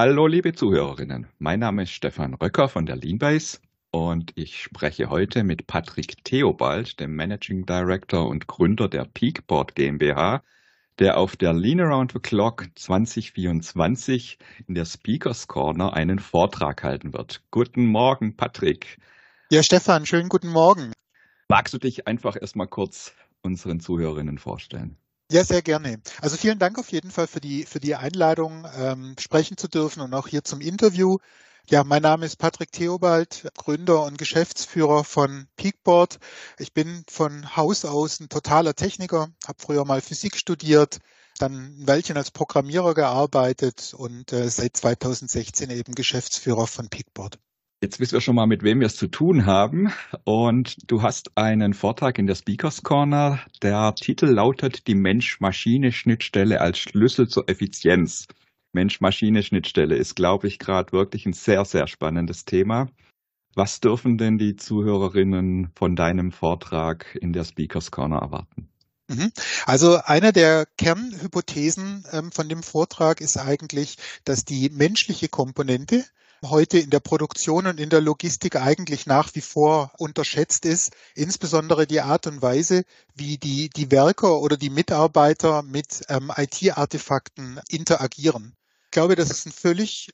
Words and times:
Hallo 0.00 0.28
liebe 0.28 0.52
Zuhörerinnen, 0.52 1.26
mein 1.40 1.58
Name 1.58 1.82
ist 1.82 1.90
Stefan 1.90 2.34
Röcker 2.34 2.68
von 2.68 2.86
der 2.86 2.94
Leanbase 2.94 3.58
und 3.90 4.30
ich 4.36 4.62
spreche 4.62 5.10
heute 5.10 5.42
mit 5.42 5.66
Patrick 5.66 6.22
Theobald, 6.22 7.00
dem 7.00 7.16
Managing 7.16 7.66
Director 7.66 8.28
und 8.28 8.46
Gründer 8.46 8.86
der 8.86 9.06
Peakboard 9.06 9.74
GmbH, 9.74 10.44
der 11.00 11.18
auf 11.18 11.34
der 11.34 11.52
Lean 11.52 11.80
Around 11.80 12.12
the 12.12 12.20
Clock 12.20 12.66
2024 12.76 14.38
in 14.68 14.76
der 14.76 14.84
Speakers 14.84 15.48
Corner 15.48 15.94
einen 15.94 16.20
Vortrag 16.20 16.84
halten 16.84 17.12
wird. 17.12 17.42
Guten 17.50 17.84
Morgen, 17.84 18.36
Patrick. 18.36 18.98
Ja, 19.50 19.64
Stefan, 19.64 20.06
schönen 20.06 20.28
guten 20.28 20.50
Morgen. 20.50 20.92
Magst 21.48 21.74
du 21.74 21.78
dich 21.78 22.06
einfach 22.06 22.36
erstmal 22.40 22.68
kurz 22.68 23.16
unseren 23.42 23.80
Zuhörerinnen 23.80 24.38
vorstellen? 24.38 24.96
Ja, 25.30 25.44
sehr 25.44 25.60
gerne. 25.62 26.00
Also 26.22 26.36
vielen 26.38 26.58
Dank 26.58 26.78
auf 26.78 26.90
jeden 26.90 27.10
Fall 27.10 27.26
für 27.26 27.40
die, 27.40 27.64
für 27.64 27.80
die 27.80 27.94
Einladung, 27.94 28.66
ähm, 28.76 29.14
sprechen 29.18 29.56
zu 29.58 29.68
dürfen 29.68 30.00
und 30.00 30.14
auch 30.14 30.26
hier 30.26 30.42
zum 30.44 30.60
Interview. 30.62 31.18
Ja, 31.68 31.84
mein 31.84 32.00
Name 32.02 32.24
ist 32.24 32.36
Patrick 32.36 32.72
Theobald, 32.72 33.46
Gründer 33.56 34.04
und 34.04 34.16
Geschäftsführer 34.18 35.04
von 35.04 35.46
Peakboard. 35.56 36.18
Ich 36.58 36.72
bin 36.72 37.04
von 37.10 37.56
Haus 37.56 37.84
aus 37.84 38.20
ein 38.20 38.30
totaler 38.30 38.74
Techniker, 38.74 39.28
habe 39.46 39.58
früher 39.60 39.84
mal 39.84 40.00
Physik 40.00 40.36
studiert, 40.36 40.98
dann 41.38 41.52
ein 41.82 41.86
Weilchen 41.86 42.16
als 42.16 42.30
Programmierer 42.30 42.94
gearbeitet 42.94 43.92
und 43.94 44.32
äh, 44.32 44.48
seit 44.48 44.76
2016 44.78 45.68
eben 45.70 45.94
Geschäftsführer 45.94 46.66
von 46.66 46.88
Peakboard. 46.88 47.38
Jetzt 47.80 48.00
wissen 48.00 48.14
wir 48.14 48.20
schon 48.20 48.34
mal, 48.34 48.48
mit 48.48 48.64
wem 48.64 48.80
wir 48.80 48.88
es 48.88 48.96
zu 48.96 49.06
tun 49.06 49.46
haben. 49.46 49.92
Und 50.24 50.90
du 50.90 51.02
hast 51.02 51.36
einen 51.36 51.74
Vortrag 51.74 52.18
in 52.18 52.26
der 52.26 52.34
Speakers 52.34 52.82
Corner. 52.82 53.38
Der 53.62 53.94
Titel 53.94 54.26
lautet 54.26 54.88
Die 54.88 54.96
Mensch-Maschine-Schnittstelle 54.96 56.60
als 56.60 56.78
Schlüssel 56.78 57.28
zur 57.28 57.48
Effizienz. 57.48 58.26
Mensch-Maschine-Schnittstelle 58.72 59.94
ist, 59.94 60.16
glaube 60.16 60.48
ich, 60.48 60.58
gerade 60.58 60.90
wirklich 60.90 61.24
ein 61.26 61.34
sehr, 61.34 61.64
sehr 61.64 61.86
spannendes 61.86 62.44
Thema. 62.44 62.88
Was 63.54 63.78
dürfen 63.78 64.18
denn 64.18 64.38
die 64.38 64.56
Zuhörerinnen 64.56 65.70
von 65.76 65.94
deinem 65.94 66.32
Vortrag 66.32 67.16
in 67.20 67.32
der 67.32 67.44
Speakers 67.44 67.92
Corner 67.92 68.18
erwarten? 68.18 68.68
Mhm. 69.06 69.30
Also 69.66 70.00
eine 70.04 70.32
der 70.32 70.66
Kernhypothesen 70.78 72.04
ähm, 72.10 72.32
von 72.32 72.48
dem 72.48 72.64
Vortrag 72.64 73.20
ist 73.20 73.36
eigentlich, 73.36 73.98
dass 74.24 74.44
die 74.44 74.68
menschliche 74.68 75.28
Komponente 75.28 76.04
heute 76.44 76.78
in 76.78 76.90
der 76.90 77.00
Produktion 77.00 77.66
und 77.66 77.80
in 77.80 77.90
der 77.90 78.00
Logistik 78.00 78.56
eigentlich 78.56 79.06
nach 79.06 79.34
wie 79.34 79.40
vor 79.40 79.92
unterschätzt 79.98 80.64
ist, 80.64 80.92
insbesondere 81.14 81.86
die 81.86 82.00
Art 82.00 82.26
und 82.26 82.42
Weise, 82.42 82.84
wie 83.14 83.38
die, 83.38 83.70
die 83.70 83.90
Werker 83.90 84.40
oder 84.40 84.56
die 84.56 84.70
Mitarbeiter 84.70 85.62
mit 85.62 86.04
ähm, 86.08 86.32
IT-Artefakten 86.36 87.60
interagieren. 87.68 88.54
Ich 88.86 88.90
glaube, 88.92 89.16
das 89.16 89.30
ist 89.30 89.46
ein 89.46 89.52
völlig, 89.52 90.10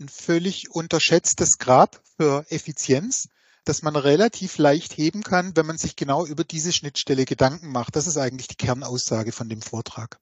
ein 0.00 0.08
völlig 0.08 0.70
unterschätztes 0.70 1.58
Grab 1.58 2.00
für 2.16 2.44
Effizienz 2.50 3.28
das 3.64 3.82
man 3.82 3.94
relativ 3.94 4.58
leicht 4.58 4.96
heben 4.96 5.22
kann, 5.22 5.56
wenn 5.56 5.66
man 5.66 5.78
sich 5.78 5.94
genau 5.94 6.26
über 6.26 6.44
diese 6.44 6.72
Schnittstelle 6.72 7.24
Gedanken 7.24 7.70
macht. 7.70 7.94
Das 7.94 8.06
ist 8.06 8.16
eigentlich 8.16 8.48
die 8.48 8.56
Kernaussage 8.56 9.32
von 9.32 9.48
dem 9.48 9.62
Vortrag. 9.62 10.18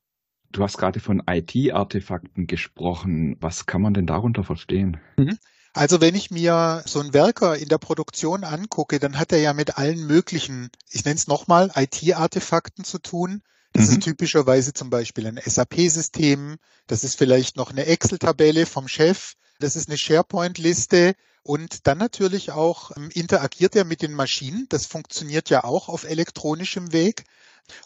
Du 0.52 0.62
hast 0.62 0.78
gerade 0.78 1.00
von 1.00 1.22
IT-Artefakten 1.26 2.46
gesprochen. 2.46 3.36
Was 3.40 3.66
kann 3.66 3.82
man 3.82 3.94
denn 3.94 4.06
darunter 4.06 4.44
verstehen? 4.44 4.98
Mhm. 5.16 5.38
Also 5.72 6.00
wenn 6.00 6.16
ich 6.16 6.32
mir 6.32 6.82
so 6.86 6.98
einen 6.98 7.14
Werker 7.14 7.56
in 7.56 7.68
der 7.68 7.78
Produktion 7.78 8.42
angucke, 8.42 8.98
dann 8.98 9.18
hat 9.18 9.30
er 9.30 9.38
ja 9.38 9.52
mit 9.52 9.78
allen 9.78 10.04
möglichen, 10.06 10.70
ich 10.90 11.04
nenne 11.04 11.16
es 11.16 11.28
nochmal, 11.28 11.70
IT-Artefakten 11.76 12.84
zu 12.84 12.98
tun. 12.98 13.42
Das 13.72 13.86
mhm. 13.86 13.92
ist 13.92 14.02
typischerweise 14.02 14.72
zum 14.72 14.90
Beispiel 14.90 15.28
ein 15.28 15.40
SAP-System, 15.42 16.56
das 16.88 17.04
ist 17.04 17.16
vielleicht 17.16 17.56
noch 17.56 17.70
eine 17.70 17.86
Excel-Tabelle 17.86 18.66
vom 18.66 18.88
Chef, 18.88 19.34
das 19.60 19.76
ist 19.76 19.88
eine 19.88 19.96
SharePoint-Liste 19.96 21.14
und 21.44 21.86
dann 21.86 21.98
natürlich 21.98 22.50
auch 22.50 22.90
ähm, 22.96 23.10
interagiert 23.12 23.76
er 23.76 23.84
mit 23.84 24.02
den 24.02 24.12
Maschinen. 24.12 24.66
Das 24.70 24.86
funktioniert 24.86 25.50
ja 25.50 25.62
auch 25.62 25.88
auf 25.88 26.04
elektronischem 26.04 26.92
Weg. 26.92 27.24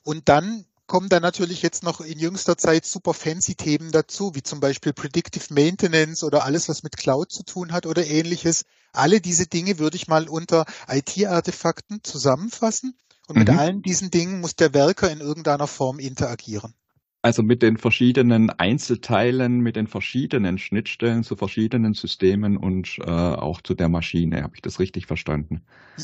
Und 0.02 0.30
dann 0.30 0.64
kommen 0.86 1.08
da 1.08 1.20
natürlich 1.20 1.62
jetzt 1.62 1.82
noch 1.82 2.00
in 2.00 2.18
jüngster 2.18 2.56
Zeit 2.58 2.84
super 2.84 3.14
fancy 3.14 3.54
Themen 3.54 3.90
dazu, 3.90 4.34
wie 4.34 4.42
zum 4.42 4.60
Beispiel 4.60 4.92
Predictive 4.92 5.52
Maintenance 5.52 6.24
oder 6.24 6.44
alles, 6.44 6.68
was 6.68 6.82
mit 6.82 6.96
Cloud 6.96 7.32
zu 7.32 7.42
tun 7.42 7.72
hat 7.72 7.86
oder 7.86 8.06
ähnliches. 8.06 8.64
Alle 8.92 9.20
diese 9.20 9.46
Dinge 9.46 9.78
würde 9.78 9.96
ich 9.96 10.08
mal 10.08 10.28
unter 10.28 10.66
IT-Artefakten 10.88 12.02
zusammenfassen. 12.02 12.96
Und 13.26 13.38
mit 13.38 13.48
mhm. 13.48 13.58
allen 13.58 13.82
diesen 13.82 14.10
Dingen 14.10 14.40
muss 14.40 14.54
der 14.54 14.74
Werker 14.74 15.10
in 15.10 15.20
irgendeiner 15.20 15.66
Form 15.66 15.98
interagieren. 15.98 16.74
Also 17.24 17.42
mit 17.42 17.62
den 17.62 17.78
verschiedenen 17.78 18.50
Einzelteilen, 18.50 19.60
mit 19.60 19.76
den 19.76 19.86
verschiedenen 19.86 20.58
Schnittstellen 20.58 21.24
zu 21.24 21.36
verschiedenen 21.36 21.94
Systemen 21.94 22.58
und 22.58 22.98
äh, 22.98 23.10
auch 23.10 23.62
zu 23.62 23.72
der 23.72 23.88
Maschine. 23.88 24.42
Habe 24.42 24.56
ich 24.56 24.60
das 24.60 24.78
richtig 24.78 25.06
verstanden? 25.06 25.62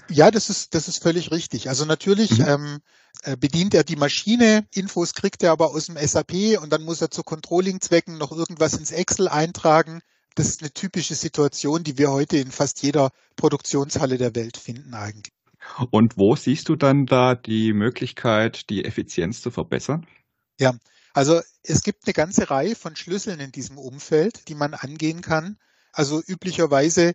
Ja, 0.09 0.31
das 0.31 0.49
ist, 0.49 0.75
das 0.75 0.89
ist 0.89 1.03
völlig 1.03 1.31
richtig. 1.31 1.69
Also 1.69 1.85
natürlich 1.85 2.39
mhm. 2.39 2.47
ähm, 2.49 2.79
äh, 3.25 3.37
bedient 3.37 3.75
er 3.75 3.85
die 3.85 3.97
Maschine, 3.97 4.67
Infos 4.73 5.13
kriegt 5.13 5.43
er 5.43 5.53
aber 5.53 5.73
aus 5.73 5.89
dem 5.89 5.99
SAP 5.99 6.59
und 6.59 6.73
dann 6.73 6.85
muss 6.85 7.03
er 7.03 7.11
zu 7.11 7.23
Controlling-Zwecken 7.23 8.17
noch 8.17 8.33
irgendwas 8.33 8.73
ins 8.73 8.91
Excel 8.91 9.29
eintragen. 9.29 10.01
Das 10.37 10.49
ist 10.49 10.63
eine 10.63 10.73
typische 10.73 11.15
Situation, 11.15 11.85
die 11.85 11.99
wir 11.99 12.11
heute 12.11 12.39
in 12.39 12.51
fast 12.51 12.83
jeder 12.83 13.11
Produktionshalle 13.37 14.17
der 14.17 14.35
Welt 14.35 14.57
finden 14.57 14.95
eigentlich. 14.95 15.35
Und 15.91 16.17
wo 16.17 16.35
siehst 16.35 16.71
du 16.71 16.77
dann 16.77 17.05
da 17.05 17.35
die 17.35 17.75
Möglichkeit, 17.75 18.71
die 18.71 18.87
Effizienz 18.87 19.43
zu 19.43 19.51
verbessern? 19.51 20.07
Ja, 20.59 20.73
also 21.13 21.41
es 21.63 21.83
gibt 21.83 22.07
eine 22.07 22.13
ganze 22.13 22.51
Reihe 22.51 22.75
von 22.75 22.97
Schlüsseln 22.97 23.41
in 23.41 23.53
diesem 23.53 23.79
Umfeld, 23.79 24.49
die 24.49 24.55
man 24.55 24.75
angehen 24.75 25.21
kann. 25.21 25.59
Also 25.93 26.23
üblicherweise 26.25 27.13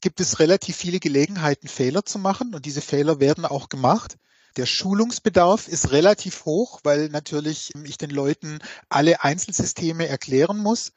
gibt 0.00 0.20
es 0.20 0.38
relativ 0.38 0.76
viele 0.76 1.00
Gelegenheiten, 1.00 1.68
Fehler 1.68 2.04
zu 2.04 2.18
machen 2.18 2.54
und 2.54 2.66
diese 2.66 2.80
Fehler 2.82 3.20
werden 3.20 3.44
auch 3.44 3.68
gemacht. 3.68 4.16
Der 4.56 4.66
Schulungsbedarf 4.66 5.66
ist 5.66 5.92
relativ 5.92 6.44
hoch, 6.44 6.80
weil 6.84 7.08
natürlich 7.08 7.72
ich 7.84 7.96
den 7.96 8.10
Leuten 8.10 8.58
alle 8.90 9.22
Einzelsysteme 9.22 10.06
erklären 10.06 10.58
muss. 10.58 10.92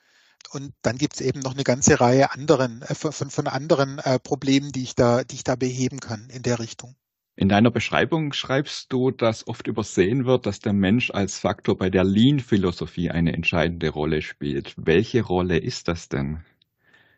Und 0.52 0.74
dann 0.82 0.98
gibt 0.98 1.16
es 1.16 1.22
eben 1.22 1.40
noch 1.40 1.54
eine 1.54 1.64
ganze 1.64 2.00
Reihe 2.00 2.32
anderen, 2.32 2.82
äh, 2.84 2.94
von, 2.94 3.32
von 3.32 3.48
anderen 3.48 4.00
äh, 4.00 4.20
Problemen, 4.20 4.72
die 4.72 4.84
ich 4.84 4.96
da, 4.96 5.24
die 5.24 5.36
ich 5.36 5.44
da 5.44 5.56
beheben 5.56 6.00
kann 6.00 6.30
in 6.30 6.44
der 6.44 6.60
Richtung. 6.60 6.96
In 7.38 7.50
deiner 7.50 7.70
Beschreibung 7.70 8.32
schreibst 8.32 8.94
du, 8.94 9.12
dass 9.12 9.48
oft 9.48 9.68
übersehen 9.68 10.26
wird, 10.26 10.46
dass 10.46 10.60
der 10.60 10.72
Mensch 10.72 11.12
als 11.12 11.38
Faktor 11.38 11.78
bei 11.78 11.90
der 11.90 12.06
Lean-Philosophie 12.06 13.12
eine 13.12 13.34
entscheidende 13.34 13.90
Rolle 13.90 14.22
spielt. 14.22 14.74
Welche 14.78 15.22
Rolle 15.22 15.58
ist 15.58 15.90
das 15.90 16.08
denn? 16.08 16.46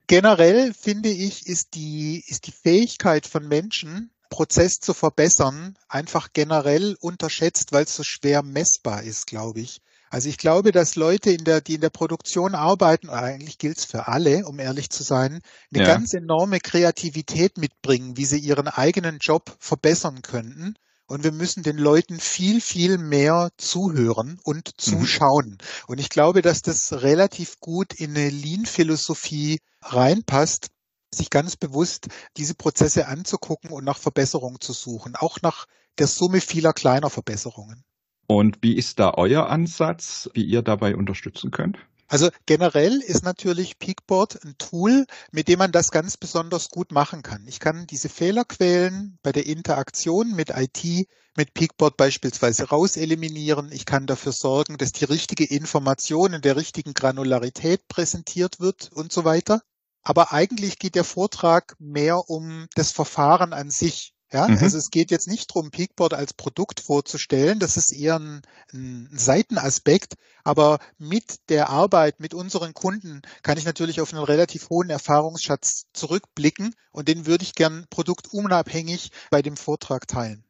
Generell 0.08 0.74
finde 0.74 1.10
ich, 1.10 1.46
ist 1.46 1.76
die, 1.76 2.24
ist 2.26 2.48
die 2.48 2.52
Fähigkeit 2.52 3.28
von 3.28 3.48
Menschen, 3.48 4.10
Prozess 4.30 4.80
zu 4.80 4.94
verbessern, 4.94 5.78
einfach 5.88 6.34
generell 6.34 6.98
unterschätzt, 7.00 7.72
weil 7.72 7.84
es 7.84 7.96
so 7.96 8.04
schwer 8.04 8.42
messbar 8.42 9.04
ist, 9.04 9.28
glaube 9.28 9.60
ich. 9.60 9.82
Also 10.10 10.30
ich 10.30 10.38
glaube, 10.38 10.72
dass 10.72 10.96
Leute, 10.96 11.32
in 11.32 11.44
der, 11.44 11.62
die 11.62 11.76
in 11.76 11.82
der 11.82 11.90
Produktion 11.90 12.56
arbeiten, 12.56 13.10
eigentlich 13.10 13.58
gilt 13.58 13.78
es 13.78 13.86
für 13.86 14.08
alle, 14.08 14.46
um 14.46 14.60
ehrlich 14.60 14.90
zu 14.90 15.04
sein, 15.04 15.42
eine 15.74 15.84
ja. 15.84 15.94
ganz 15.94 16.14
enorme 16.14 16.60
Kreativität 16.60 17.58
mitbringen, 17.58 18.16
wie 18.16 18.26
sie 18.26 18.40
ihren 18.40 18.68
eigenen 18.68 19.18
Job 19.20 19.56
verbessern 19.60 20.22
könnten. 20.22 20.76
Und 21.10 21.24
wir 21.24 21.32
müssen 21.32 21.64
den 21.64 21.78
Leuten 21.78 22.20
viel, 22.20 22.60
viel 22.60 22.98
mehr 22.98 23.50
zuhören 23.58 24.40
und 24.44 24.68
mhm. 24.68 24.72
zuschauen. 24.78 25.50
Mhm. 25.52 25.58
Und 25.88 26.00
ich 26.00 26.10
glaube, 26.10 26.42
dass 26.42 26.62
das 26.62 27.02
relativ 27.02 27.60
gut 27.60 27.94
in 27.94 28.12
eine 28.12 28.30
Lean-Philosophie 28.30 29.60
reinpasst, 29.82 30.68
sich 31.14 31.30
ganz 31.30 31.56
bewusst 31.56 32.08
diese 32.36 32.56
Prozesse 32.56 33.08
anzugucken 33.08 33.72
und 33.72 33.86
nach 33.86 33.98
Verbesserungen 33.98 34.60
zu 34.60 34.74
suchen, 34.74 35.16
auch 35.16 35.42
nach 35.42 35.66
der 35.98 36.08
Summe 36.08 36.42
vieler 36.42 36.74
kleiner 36.74 37.10
Verbesserungen. 37.10 37.84
Und 38.28 38.60
wie 38.62 38.78
ist 38.78 39.00
da 39.00 39.14
euer 39.16 39.48
Ansatz, 39.48 40.30
wie 40.34 40.44
ihr 40.44 40.62
dabei 40.62 40.96
unterstützen 40.96 41.52
könnt? 41.52 41.78
Also 42.10 42.30
generell 42.46 43.02
ist 43.02 43.24
natürlich 43.24 43.80
Peakboard 43.80 44.44
ein 44.46 44.58
Tool, 44.58 45.06
mit 45.32 45.50
dem 45.50 45.60
man 45.60 45.74
das 45.74 45.92
ganz 45.92 46.16
besonders 46.16 46.70
gut 46.70 46.94
machen 46.94 47.22
kann. 47.22 47.46
Ich 47.48 47.60
kann 47.60 47.86
diese 47.86 48.08
Fehlerquellen 48.08 49.20
bei 49.24 49.34
der 49.34 49.46
Interaktion 49.46 50.34
mit 50.34 50.52
IT, 50.52 51.08
mit 51.36 51.54
Peakboard 51.54 51.98
beispielsweise 51.98 52.70
rauseliminieren. 52.70 53.74
Ich 53.74 53.86
kann 53.86 54.08
dafür 54.08 54.32
sorgen, 54.32 54.78
dass 54.78 54.94
die 54.94 55.04
richtige 55.06 55.44
Information 55.44 56.34
in 56.34 56.42
der 56.42 56.56
richtigen 56.56 56.94
Granularität 56.94 57.88
präsentiert 57.90 58.62
wird 58.62 58.90
und 58.94 59.12
so 59.12 59.26
weiter. 59.26 59.62
Aber 60.02 60.32
eigentlich 60.32 60.80
geht 60.80 60.96
der 60.96 61.04
Vortrag 61.04 61.76
mehr 61.80 62.30
um 62.30 62.68
das 62.76 62.94
Verfahren 62.94 63.52
an 63.52 63.70
sich. 63.70 64.14
Ja, 64.32 64.48
mhm. 64.48 64.58
also 64.58 64.78
es 64.78 64.90
geht 64.90 65.10
jetzt 65.10 65.28
nicht 65.28 65.50
darum, 65.50 65.72
Peakboard 65.72 66.14
als 66.14 66.34
Produkt 66.34 66.82
vorzustellen. 66.82 67.60
Das 67.60 67.78
ist 67.78 67.94
eher 67.94 68.20
ein, 68.20 68.42
ein, 68.74 69.10
Seitenaspekt. 69.12 70.16
Aber 70.44 70.80
mit 70.98 71.50
der 71.50 71.70
Arbeit 71.70 72.20
mit 72.20 72.34
unseren 72.34 72.74
Kunden 72.74 73.22
kann 73.42 73.58
ich 73.58 73.66
natürlich 73.66 74.02
auf 74.02 74.14
einen 74.14 74.24
relativ 74.24 74.70
hohen 74.70 74.90
Erfahrungsschatz 74.90 75.86
zurückblicken 75.94 76.76
und 76.92 77.08
den 77.08 77.26
würde 77.26 77.44
ich 77.44 77.56
gern 77.56 77.86
produktunabhängig 77.90 79.12
bei 79.30 79.42
dem 79.42 79.56
Vortrag 79.56 80.08
teilen. 80.08 80.44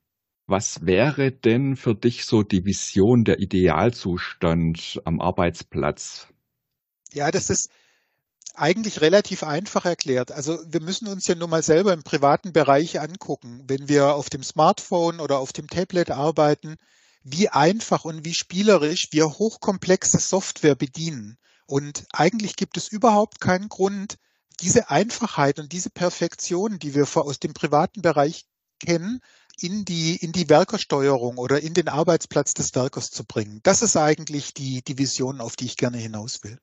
Was 0.48 0.86
wäre 0.86 1.32
denn 1.32 1.76
für 1.76 1.94
dich 1.94 2.26
so 2.26 2.42
die 2.42 2.66
Vision, 2.66 3.26
der 3.26 3.40
Idealzustand 3.40 5.02
am 5.04 5.20
Arbeitsplatz? 5.20 6.28
Ja, 7.12 7.32
das 7.32 7.50
ist, 7.50 7.70
eigentlich 8.58 9.02
relativ 9.02 9.44
einfach 9.44 9.86
erklärt. 9.86 10.32
Also 10.32 10.60
wir 10.68 10.82
müssen 10.82 11.08
uns 11.08 11.28
ja 11.28 11.36
nur 11.36 11.48
mal 11.48 11.64
selber 11.64 11.94
im 11.94 12.04
privaten 12.04 12.54
Bereich 12.54 13.00
angucken, 13.00 13.64
wenn 13.68 13.88
wir 13.88 14.16
auf 14.16 14.30
dem 14.30 14.44
Smartphone 14.44 15.20
oder 15.20 15.40
auf 15.40 15.54
dem 15.54 15.68
Tablet 15.68 16.12
arbeiten, 16.12 16.78
wie 17.24 17.50
einfach 17.50 18.06
und 18.06 18.26
wie 18.26 18.34
spielerisch 18.34 19.10
wir 19.12 19.30
hochkomplexe 19.30 20.20
Software 20.20 20.76
bedienen. 20.76 21.38
Und 21.66 22.06
eigentlich 22.14 22.56
gibt 22.56 22.78
es 22.78 22.88
überhaupt 22.88 23.42
keinen 23.42 23.70
Grund, 23.70 24.18
diese 24.62 24.90
Einfachheit 24.90 25.60
und 25.60 25.72
diese 25.72 25.90
Perfektion, 25.90 26.80
die 26.80 26.96
wir 26.96 27.08
aus 27.16 27.40
dem 27.40 27.54
privaten 27.54 28.02
Bereich 28.02 28.46
kennen, 28.80 29.20
in 29.60 29.86
die, 29.86 30.16
in 30.16 30.32
die 30.32 30.50
Werkersteuerung 30.50 31.38
oder 31.38 31.62
in 31.62 31.74
den 31.74 31.90
Arbeitsplatz 31.90 32.54
des 32.54 32.74
Werkers 32.76 33.12
zu 33.12 33.26
bringen. 33.26 33.60
Das 33.64 33.82
ist 33.82 33.98
eigentlich 33.98 34.54
die, 34.54 34.84
die 34.84 34.98
Vision, 34.98 35.42
auf 35.42 35.56
die 35.56 35.66
ich 35.66 35.78
gerne 35.78 35.98
hinaus 35.98 36.44
will. 36.44 36.60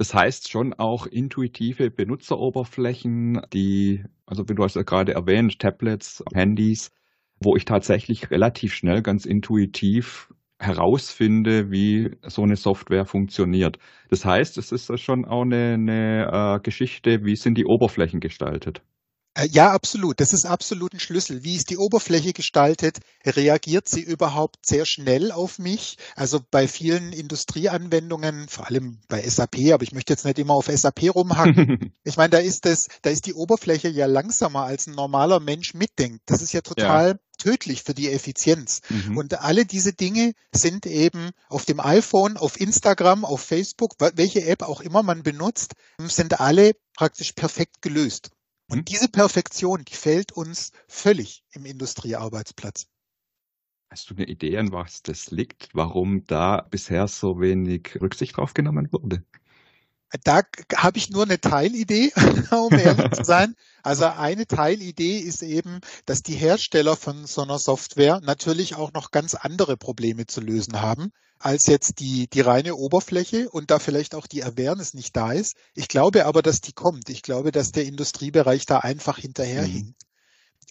Das 0.00 0.14
heißt 0.14 0.48
schon 0.48 0.72
auch 0.72 1.06
intuitive 1.06 1.90
Benutzeroberflächen, 1.90 3.42
die, 3.52 4.02
also 4.24 4.48
wie 4.48 4.54
du 4.54 4.64
hast 4.64 4.74
ja 4.74 4.80
gerade 4.80 5.12
erwähnt, 5.12 5.58
Tablets, 5.58 6.24
Handys, 6.32 6.90
wo 7.38 7.54
ich 7.54 7.66
tatsächlich 7.66 8.30
relativ 8.30 8.72
schnell 8.72 9.02
ganz 9.02 9.26
intuitiv 9.26 10.32
herausfinde, 10.58 11.70
wie 11.70 12.16
so 12.22 12.42
eine 12.42 12.56
Software 12.56 13.04
funktioniert. 13.04 13.76
Das 14.08 14.24
heißt, 14.24 14.56
es 14.56 14.72
ist 14.72 14.90
schon 15.00 15.26
auch 15.26 15.42
eine, 15.42 15.74
eine 15.74 16.56
äh, 16.56 16.60
Geschichte, 16.60 17.26
wie 17.26 17.36
sind 17.36 17.58
die 17.58 17.66
Oberflächen 17.66 18.20
gestaltet. 18.20 18.82
Äh, 19.40 19.48
ja, 19.50 19.72
absolut. 19.72 20.20
Das 20.20 20.32
ist 20.32 20.44
absolut 20.44 20.92
ein 20.92 21.00
Schlüssel. 21.00 21.42
Wie 21.42 21.56
ist 21.56 21.70
die 21.70 21.78
Oberfläche 21.78 22.32
gestaltet? 22.32 22.98
Reagiert 23.24 23.88
sie 23.88 24.02
überhaupt 24.02 24.66
sehr 24.66 24.84
schnell 24.84 25.32
auf 25.32 25.58
mich? 25.58 25.96
Also 26.14 26.40
bei 26.50 26.68
vielen 26.68 27.12
Industrieanwendungen, 27.12 28.48
vor 28.48 28.66
allem 28.66 28.98
bei 29.08 29.26
SAP, 29.26 29.72
aber 29.72 29.82
ich 29.82 29.92
möchte 29.92 30.12
jetzt 30.12 30.24
nicht 30.24 30.38
immer 30.38 30.54
auf 30.54 30.66
SAP 30.66 31.14
rumhacken. 31.14 31.92
ich 32.04 32.16
meine, 32.16 32.30
da 32.30 32.38
ist 32.38 32.66
das, 32.66 32.88
da 33.02 33.10
ist 33.10 33.26
die 33.26 33.34
Oberfläche 33.34 33.88
ja 33.88 34.06
langsamer 34.06 34.64
als 34.64 34.86
ein 34.86 34.94
normaler 34.94 35.40
Mensch 35.40 35.72
mitdenkt. 35.74 36.22
Das 36.26 36.42
ist 36.42 36.52
ja 36.52 36.60
total 36.60 37.08
ja. 37.08 37.18
tödlich 37.38 37.82
für 37.82 37.94
die 37.94 38.10
Effizienz. 38.10 38.82
Mhm. 38.90 39.16
Und 39.16 39.40
alle 39.40 39.64
diese 39.64 39.94
Dinge 39.94 40.32
sind 40.54 40.84
eben 40.84 41.30
auf 41.48 41.64
dem 41.64 41.80
iPhone, 41.80 42.36
auf 42.36 42.60
Instagram, 42.60 43.24
auf 43.24 43.40
Facebook, 43.40 43.94
welche 43.98 44.44
App 44.44 44.62
auch 44.62 44.82
immer 44.82 45.02
man 45.02 45.22
benutzt, 45.22 45.72
sind 45.98 46.40
alle 46.40 46.72
praktisch 46.94 47.32
perfekt 47.32 47.80
gelöst. 47.80 48.30
Und 48.70 48.88
diese 48.88 49.08
Perfektion, 49.08 49.84
die 49.84 49.94
fällt 49.94 50.30
uns 50.30 50.70
völlig 50.86 51.44
im 51.50 51.66
Industriearbeitsplatz. 51.66 52.86
Hast 53.90 54.08
du 54.08 54.14
eine 54.14 54.26
Idee, 54.28 54.56
an 54.58 54.70
was 54.70 55.02
das 55.02 55.32
liegt, 55.32 55.70
warum 55.74 56.24
da 56.26 56.60
bisher 56.70 57.08
so 57.08 57.40
wenig 57.40 58.00
Rücksicht 58.00 58.36
drauf 58.36 58.54
genommen 58.54 58.92
wurde? 58.92 59.24
Da 60.24 60.42
habe 60.74 60.98
ich 60.98 61.10
nur 61.10 61.22
eine 61.22 61.40
Teilidee, 61.40 62.12
um 62.50 62.72
ehrlich 62.72 63.12
zu 63.12 63.24
sein. 63.24 63.54
Also 63.82 64.06
eine 64.06 64.46
Teilidee 64.46 65.18
ist 65.18 65.42
eben, 65.42 65.80
dass 66.04 66.22
die 66.22 66.34
Hersteller 66.34 66.96
von 66.96 67.26
so 67.26 67.42
einer 67.42 67.58
Software 67.58 68.20
natürlich 68.22 68.74
auch 68.74 68.92
noch 68.92 69.12
ganz 69.12 69.34
andere 69.34 69.76
Probleme 69.76 70.26
zu 70.26 70.40
lösen 70.40 70.82
haben, 70.82 71.12
als 71.38 71.66
jetzt 71.66 72.00
die, 72.00 72.28
die 72.28 72.40
reine 72.40 72.74
Oberfläche 72.74 73.48
und 73.48 73.70
da 73.70 73.78
vielleicht 73.78 74.14
auch 74.14 74.26
die 74.26 74.44
Awareness 74.44 74.94
nicht 74.94 75.16
da 75.16 75.32
ist. 75.32 75.54
Ich 75.74 75.88
glaube 75.88 76.26
aber, 76.26 76.42
dass 76.42 76.60
die 76.60 76.72
kommt. 76.72 77.08
Ich 77.08 77.22
glaube, 77.22 77.52
dass 77.52 77.72
der 77.72 77.86
Industriebereich 77.86 78.66
da 78.66 78.78
einfach 78.80 79.18
hinterherhinkt. 79.18 80.02
Mhm. 80.02 80.10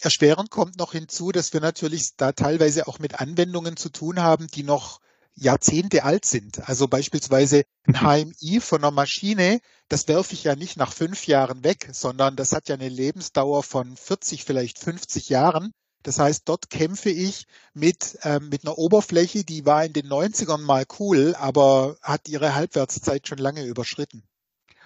Erschwerend 0.02 0.50
kommt 0.50 0.78
noch 0.78 0.92
hinzu, 0.92 1.32
dass 1.32 1.52
wir 1.54 1.62
natürlich 1.62 2.16
da 2.16 2.32
teilweise 2.32 2.88
auch 2.88 3.00
mit 3.00 3.20
Anwendungen 3.20 3.76
zu 3.76 3.90
tun 3.90 4.20
haben, 4.20 4.48
die 4.48 4.64
noch 4.64 5.02
Jahrzehnte 5.36 6.04
alt 6.04 6.26
sind. 6.26 6.68
Also 6.68 6.88
beispielsweise 6.88 7.64
ein 7.86 8.02
HMI 8.02 8.60
von 8.60 8.80
einer 8.80 8.92
Maschine, 8.92 9.60
das 9.88 10.08
werfe 10.08 10.34
ich 10.34 10.44
ja 10.44 10.56
nicht 10.56 10.78
nach 10.78 10.92
fünf 10.92 11.28
Jahren 11.28 11.64
weg, 11.64 11.90
sondern 11.92 12.36
das 12.36 12.52
hat 12.52 12.70
ja 12.70 12.76
eine 12.76 12.90
Lebensdauer 12.90 13.64
von 13.64 13.96
40, 13.96 14.44
vielleicht 14.44 14.80
50 14.80 15.30
Jahren. 15.30 15.72
Das 16.04 16.20
heißt, 16.20 16.48
dort 16.48 16.70
kämpfe 16.70 17.10
ich 17.10 17.46
mit, 17.74 18.20
ähm, 18.24 18.50
mit 18.50 18.66
einer 18.66 18.78
Oberfläche, 18.78 19.44
die 19.44 19.66
war 19.66 19.84
in 19.84 19.94
den 19.94 20.08
90ern 20.08 20.62
mal 20.62 20.86
cool, 21.00 21.36
aber 21.38 21.98
hat 22.02 22.30
ihre 22.30 22.56
Halbwertszeit 22.56 23.28
schon 23.28 23.38
lange 23.38 23.66
überschritten. 23.66 24.24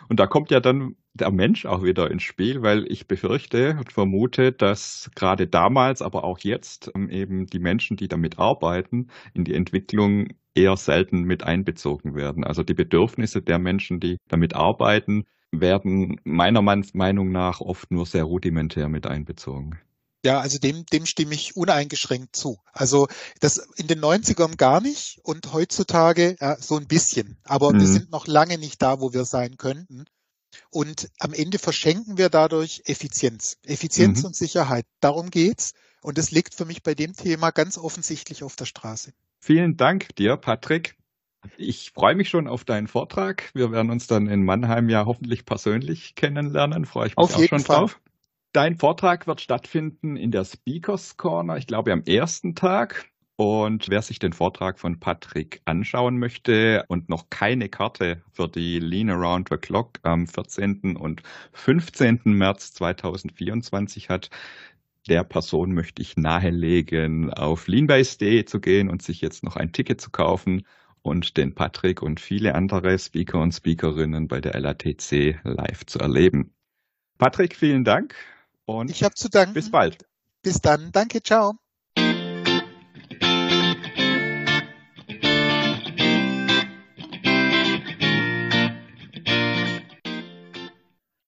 Und 0.09 0.19
da 0.19 0.27
kommt 0.27 0.49
ja 0.51 0.59
dann 0.59 0.95
der 1.13 1.31
Mensch 1.31 1.65
auch 1.65 1.83
wieder 1.83 2.09
ins 2.09 2.23
Spiel, 2.23 2.61
weil 2.61 2.91
ich 2.91 3.07
befürchte 3.07 3.75
und 3.77 3.91
vermute, 3.91 4.51
dass 4.51 5.11
gerade 5.15 5.47
damals, 5.47 6.01
aber 6.01 6.23
auch 6.23 6.39
jetzt 6.39 6.91
ähm, 6.95 7.09
eben 7.09 7.45
die 7.47 7.59
Menschen, 7.59 7.97
die 7.97 8.07
damit 8.07 8.39
arbeiten, 8.39 9.09
in 9.33 9.43
die 9.43 9.53
Entwicklung 9.53 10.29
eher 10.55 10.75
selten 10.77 11.23
mit 11.23 11.43
einbezogen 11.43 12.15
werden. 12.15 12.43
Also 12.43 12.63
die 12.63 12.73
Bedürfnisse 12.73 13.41
der 13.41 13.59
Menschen, 13.59 13.99
die 13.99 14.17
damit 14.27 14.55
arbeiten, 14.55 15.25
werden 15.51 16.19
meiner 16.23 16.61
Meinung 16.61 17.31
nach 17.31 17.61
oft 17.61 17.91
nur 17.91 18.05
sehr 18.05 18.23
rudimentär 18.23 18.89
mit 18.89 19.05
einbezogen. 19.05 19.79
Ja, 20.25 20.39
also 20.39 20.57
dem, 20.57 20.85
dem 20.85 21.05
stimme 21.05 21.35
ich 21.35 21.57
uneingeschränkt 21.57 22.35
zu. 22.35 22.57
Also 22.71 23.07
das 23.41 23.57
in 23.75 23.87
den 23.87 23.99
90ern 23.99 24.55
gar 24.55 24.79
nicht 24.81 25.19
und 25.23 25.51
heutzutage 25.53 26.37
ja, 26.39 26.55
so 26.57 26.77
ein 26.77 26.87
bisschen. 26.87 27.37
Aber 27.43 27.73
mhm. 27.73 27.79
wir 27.81 27.87
sind 27.87 28.11
noch 28.11 28.25
lange 28.25 28.57
nicht 28.57 28.81
da, 28.81 29.01
wo 29.01 29.13
wir 29.13 29.25
sein 29.25 29.57
könnten. 29.57 30.05
Und 30.69 31.09
am 31.19 31.33
Ende 31.33 31.59
verschenken 31.59 32.17
wir 32.17 32.29
dadurch 32.29 32.83
Effizienz. 32.85 33.57
Effizienz 33.65 34.19
mhm. 34.19 34.27
und 34.27 34.35
Sicherheit. 34.35 34.85
Darum 34.99 35.29
geht's. 35.29 35.73
Und 36.01 36.17
es 36.17 36.31
liegt 36.31 36.53
für 36.53 36.65
mich 36.65 36.83
bei 36.83 36.95
dem 36.95 37.15
Thema 37.15 37.51
ganz 37.51 37.77
offensichtlich 37.77 38.43
auf 38.43 38.55
der 38.55 38.65
Straße. 38.65 39.13
Vielen 39.39 39.77
Dank 39.77 40.15
dir, 40.15 40.37
Patrick. 40.37 40.95
Ich 41.57 41.91
freue 41.91 42.15
mich 42.15 42.29
schon 42.29 42.47
auf 42.47 42.63
deinen 42.63 42.87
Vortrag. 42.87 43.51
Wir 43.53 43.71
werden 43.71 43.91
uns 43.91 44.07
dann 44.07 44.27
in 44.27 44.43
Mannheim 44.43 44.89
ja 44.89 45.05
hoffentlich 45.05 45.45
persönlich 45.45 46.15
kennenlernen. 46.15 46.85
Freue 46.85 47.07
ich 47.07 47.11
mich 47.11 47.17
auf 47.17 47.35
auch 47.35 47.43
schon 47.43 47.59
Fall. 47.59 47.77
drauf. 47.77 47.99
Dein 48.53 48.77
Vortrag 48.77 49.25
wird 49.27 49.41
stattfinden 49.41 50.15
in 50.15 50.31
der 50.31 50.45
Speakers 50.45 51.17
Corner, 51.17 51.57
ich 51.57 51.65
glaube 51.65 51.91
am 51.91 52.03
ersten 52.03 52.53
Tag. 52.53 53.09
Und 53.35 53.89
wer 53.89 54.03
sich 54.03 54.19
den 54.19 54.33
Vortrag 54.33 54.79
von 54.79 54.99
Patrick 54.99 55.61
anschauen 55.65 56.19
möchte 56.19 56.85
und 56.87 57.09
noch 57.09 57.29
keine 57.31 57.67
Karte 57.67 58.21
für 58.31 58.47
die 58.47 58.79
Lean 58.79 59.09
Around 59.09 59.49
the 59.49 59.57
Clock 59.57 59.99
am 60.03 60.27
14. 60.27 60.95
und 60.95 61.23
15. 61.53 62.21
März 62.25 62.73
2024 62.73 64.09
hat, 64.09 64.29
der 65.09 65.23
Person 65.23 65.73
möchte 65.73 66.01
ich 66.01 66.15
nahelegen, 66.15 67.33
auf 67.33 67.67
Leanbase.de 67.67 68.45
zu 68.45 68.61
gehen 68.61 68.89
und 68.89 69.01
sich 69.01 69.19
jetzt 69.21 69.43
noch 69.43 69.55
ein 69.55 69.71
Ticket 69.71 69.99
zu 69.99 70.11
kaufen 70.11 70.65
und 71.01 71.35
den 71.35 71.55
Patrick 71.55 72.01
und 72.01 72.19
viele 72.19 72.55
andere 72.55 72.97
Speaker 72.97 73.41
und 73.41 73.51
Speakerinnen 73.51 74.27
bei 74.27 74.41
der 74.41 74.59
LATC 74.59 75.39
live 75.43 75.85
zu 75.85 75.99
erleben. 75.99 76.53
Patrick, 77.17 77.55
vielen 77.55 77.83
Dank 77.83 78.15
und 78.65 78.91
ich 78.91 79.03
habe 79.03 79.15
zu 79.15 79.29
danken. 79.29 79.53
Bis 79.53 79.71
bald. 79.71 80.05
Bis 80.43 80.61
dann. 80.61 80.91
Danke. 80.91 81.21
Ciao. 81.21 81.62